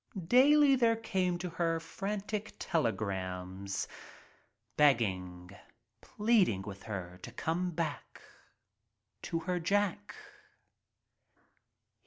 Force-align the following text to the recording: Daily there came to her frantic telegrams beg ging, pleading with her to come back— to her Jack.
Daily 0.27 0.75
there 0.75 0.95
came 0.95 1.37
to 1.37 1.47
her 1.51 1.79
frantic 1.79 2.55
telegrams 2.57 3.87
beg 4.75 4.97
ging, 4.97 5.51
pleading 6.01 6.63
with 6.63 6.81
her 6.89 7.19
to 7.21 7.31
come 7.31 7.69
back— 7.69 8.19
to 9.21 9.41
her 9.41 9.59
Jack. 9.59 10.15